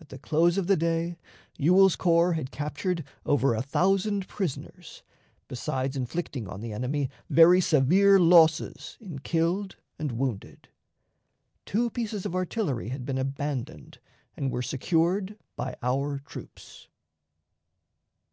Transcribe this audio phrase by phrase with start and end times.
[0.00, 1.18] At the close of the day,
[1.58, 5.02] Ewell's corps had captured over a thousand prisoners,
[5.48, 10.68] besides inflicting on the enemy very severe losses in killed and wounded.
[11.64, 13.98] Two pieces of artillery had been abandoned
[14.36, 16.86] and were secured by our troops.